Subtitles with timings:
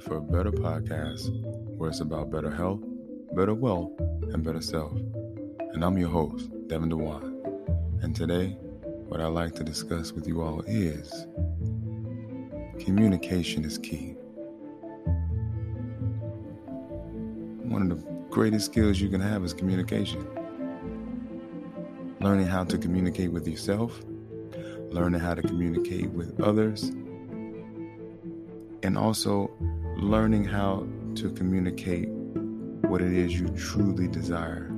[0.00, 1.30] For a Better podcast,
[1.76, 2.80] where it's about better health,
[3.34, 3.90] better wealth,
[4.32, 4.92] and better self.
[5.72, 8.02] And I'm your host, Devin DeWine.
[8.02, 8.56] And today,
[9.08, 11.26] what I'd like to discuss with you all is
[12.84, 14.14] communication is key.
[17.64, 20.26] One of the greatest skills you can have is communication.
[22.20, 24.00] Learning how to communicate with yourself,
[24.90, 26.92] learning how to communicate with others,
[28.84, 29.50] and also
[29.96, 32.08] learning how to communicate
[32.88, 34.68] what it is you truly desire.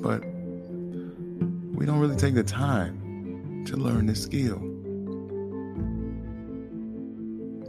[0.00, 0.24] But
[1.74, 4.58] we don't really take the time to learn this skill.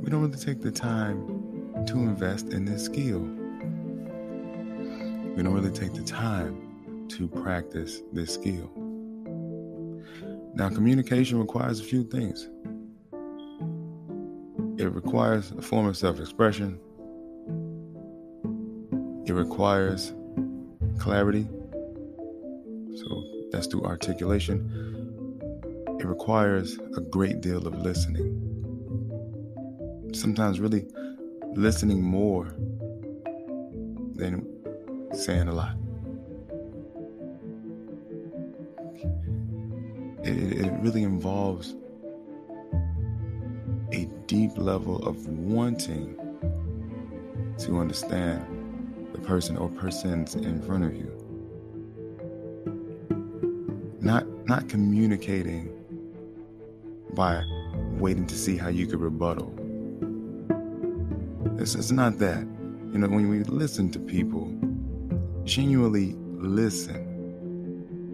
[0.00, 3.20] We don't really take the time to invest in this skill.
[5.34, 8.70] We don't really take the time to practice this skill.
[10.54, 12.48] Now, communication requires a few things.
[14.78, 16.78] It requires a form of self expression,
[19.26, 20.12] it requires
[20.98, 21.48] clarity.
[22.94, 25.40] So that's through articulation.
[25.98, 28.42] It requires a great deal of listening.
[30.12, 30.86] Sometimes, really
[31.54, 32.54] listening more
[34.14, 34.46] than
[35.14, 35.74] saying a lot.
[40.22, 41.74] It, it really involves
[44.26, 46.16] deep level of wanting
[47.58, 48.44] to understand
[49.12, 51.12] the person or persons in front of you.
[54.00, 55.72] Not not communicating
[57.14, 57.42] by
[57.98, 59.52] waiting to see how you could rebuttal.
[61.58, 62.46] It's, it's not that.
[62.92, 64.52] You know, when we listen to people,
[65.44, 67.02] genuinely listen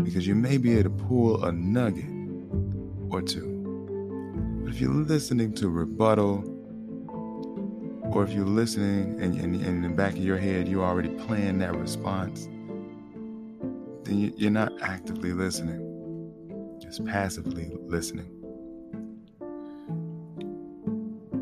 [0.02, 2.10] because you may be able to pull a nugget
[3.10, 3.51] or two.
[4.62, 6.44] But if you're listening to rebuttal,
[8.14, 11.08] or if you're listening and, and, and in the back of your head you're already
[11.08, 12.44] playing that response,
[14.04, 18.28] then you, you're not actively listening, just passively listening.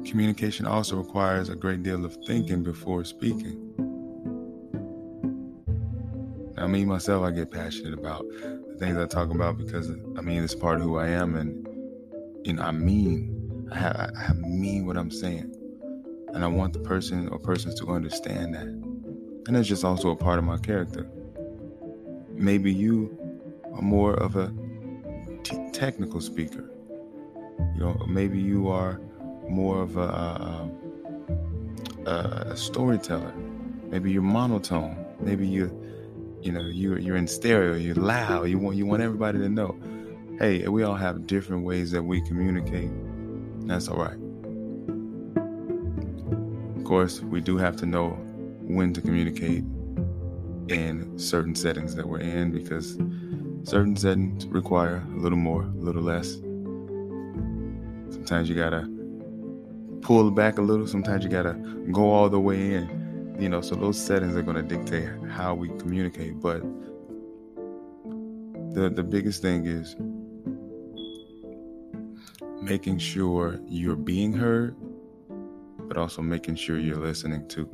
[0.06, 3.66] Communication also requires a great deal of thinking before speaking.
[6.56, 10.42] Now, me myself, I get passionate about the things I talk about because I mean
[10.42, 11.59] it's part of who I am, and
[12.44, 15.54] you know I mean I, have, I mean what I'm saying,
[16.34, 20.16] and I want the person or persons to understand that, and that's just also a
[20.16, 21.08] part of my character.
[22.32, 23.16] Maybe you
[23.74, 24.52] are more of a
[25.44, 26.70] t- technical speaker,
[27.74, 29.00] you know, maybe you are
[29.48, 30.70] more of a,
[32.06, 33.34] a, a storyteller.
[33.88, 35.04] Maybe you're monotone.
[35.20, 35.76] Maybe you
[36.42, 39.78] you know you're you're in stereo you're loud you want you want everybody to know
[40.40, 42.90] hey we all have different ways that we communicate.
[43.66, 44.16] That's all right.
[46.78, 48.12] Of course we do have to know
[48.62, 49.64] when to communicate
[50.68, 52.94] in certain settings that we're in because
[53.64, 56.36] certain settings require a little more a little less.
[58.10, 58.88] Sometimes you gotta
[60.00, 60.86] pull back a little.
[60.86, 61.52] Sometimes you gotta
[61.92, 63.36] go all the way in.
[63.38, 66.40] You know so those settings are to dictate how we communicate.
[66.40, 66.62] But
[68.72, 69.96] the the biggest thing is
[72.60, 74.76] making sure you're being heard
[75.88, 77.68] but also making sure you're listening too.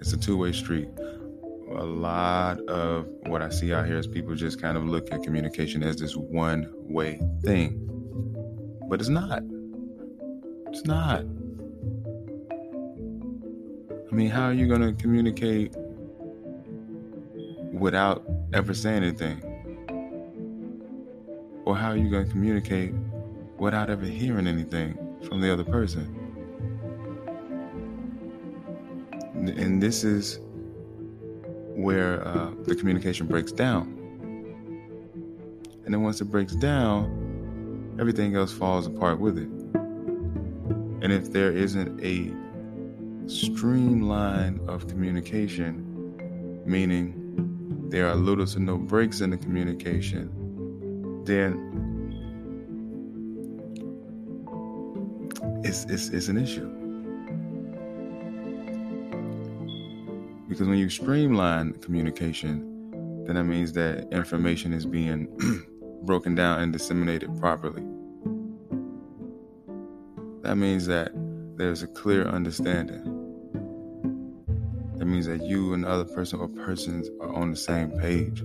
[0.00, 0.88] It's a two-way street.
[0.98, 5.22] A lot of what i see out here is people just kind of look at
[5.22, 7.86] communication as this one way thing
[8.88, 9.42] but it's not.
[10.68, 11.24] It's not.
[14.10, 15.74] I mean, how are you going to communicate
[17.72, 19.42] without ever saying anything?
[21.66, 22.94] Or how are you going to communicate
[23.58, 24.96] without ever hearing anything
[25.28, 26.26] from the other person?
[29.48, 30.40] and this is
[31.74, 33.92] where uh, the communication breaks down.
[35.84, 39.48] And then once it breaks down, everything else falls apart with it.
[41.02, 42.32] And if there isn't a
[43.28, 47.22] streamline of communication, meaning
[47.88, 50.45] there are little to no breaks in the communication,
[51.26, 51.86] then
[55.64, 56.72] it's, it's, it's an issue.
[60.48, 65.28] Because when you streamline communication, then that means that information is being
[66.04, 67.82] broken down and disseminated properly.
[70.42, 71.10] That means that
[71.56, 73.02] there's a clear understanding.
[74.96, 78.44] That means that you and the other person or persons are on the same page.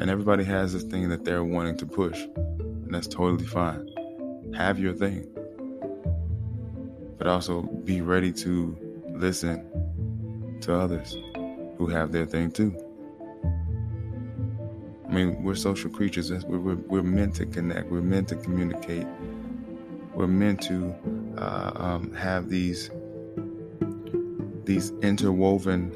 [0.00, 3.86] And everybody has this thing that they're wanting to push, and that's totally fine.
[4.56, 5.30] Have your thing
[7.20, 8.74] but also be ready to
[9.10, 11.18] listen to others
[11.76, 12.74] who have their thing too.
[15.06, 16.32] I mean, we're social creatures.
[16.46, 17.90] We're, we're, we're meant to connect.
[17.90, 19.06] We're meant to communicate.
[20.14, 20.94] We're meant to
[21.36, 22.90] uh, um, have these
[24.64, 25.92] these interwoven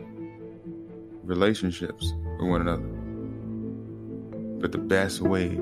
[1.23, 2.94] relationships with one another.
[4.65, 5.61] But the best way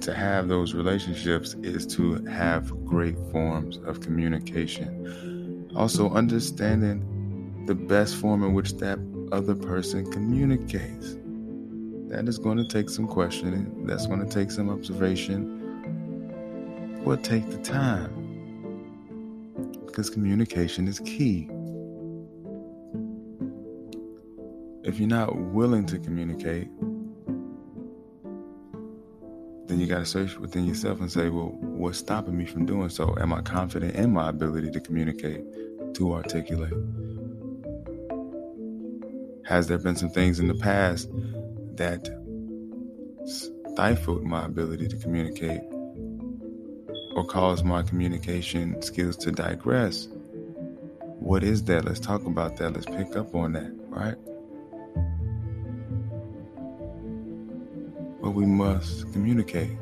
[0.00, 5.70] to have those relationships is to have great forms of communication.
[5.76, 8.98] Also, understanding the best form in which that
[9.30, 11.16] other person communicates.
[12.12, 15.60] That is going to take some questioning, that's going to take some observation,
[17.04, 18.10] but take the time
[19.86, 21.48] because communication is key.
[24.82, 26.66] If you're not willing to communicate,
[29.70, 32.88] then you got to search within yourself and say, well, what's stopping me from doing
[32.88, 33.16] so?
[33.20, 35.44] Am I confident in my ability to communicate,
[35.94, 36.72] to articulate?
[39.46, 41.08] Has there been some things in the past
[41.76, 42.08] that
[43.24, 45.60] stifled my ability to communicate
[47.14, 50.08] or caused my communication skills to digress?
[51.20, 51.84] What is that?
[51.84, 52.72] Let's talk about that.
[52.72, 54.16] Let's pick up on that, right?
[58.30, 59.72] But we must communicate.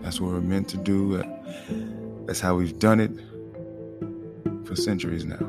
[0.00, 1.24] That's what we're meant to do.
[2.24, 3.10] That's how we've done it
[4.64, 5.44] for centuries now.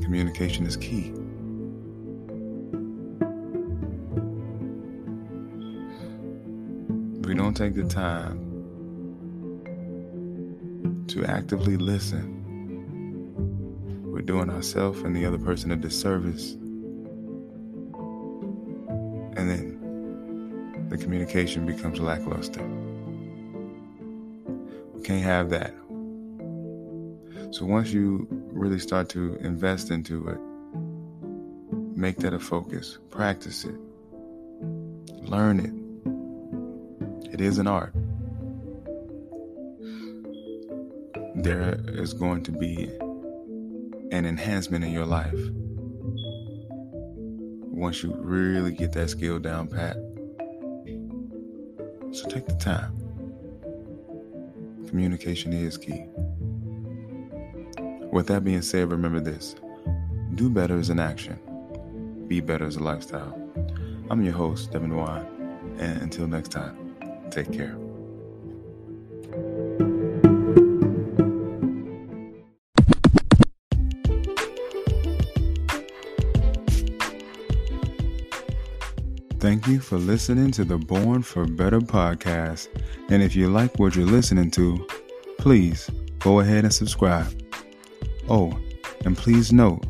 [0.00, 1.12] Communication is key.
[7.18, 8.38] If we don't take the time
[11.08, 12.36] to actively listen,
[14.04, 16.56] we're doing ourselves and the other person a disservice
[19.38, 22.62] and then the communication becomes lackluster.
[24.94, 25.72] We can't have that.
[27.52, 30.40] So once you really start to invest into it,
[31.96, 33.76] make that a focus, practice it,
[35.22, 37.32] learn it.
[37.32, 37.92] It is an art.
[41.36, 42.90] There is going to be
[44.10, 45.38] an enhancement in your life
[47.78, 49.96] once you really get that skill down pat.
[52.12, 52.92] So take the time.
[54.88, 56.06] Communication is key.
[58.10, 59.54] With that being said, remember this
[60.34, 61.38] do better as an action,
[62.26, 63.36] be better as a lifestyle.
[64.10, 65.26] I'm your host, Devin Wine,
[65.78, 66.94] and until next time,
[67.30, 67.87] take care.
[79.48, 82.68] Thank you for listening to the Born for Better podcast.
[83.08, 84.86] And if you like what you're listening to,
[85.38, 87.32] please go ahead and subscribe.
[88.28, 88.52] Oh,
[89.06, 89.86] and please note,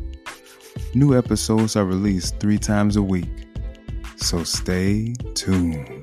[0.93, 3.49] new episodes are released three times a week.
[4.15, 5.98] So stay tuned.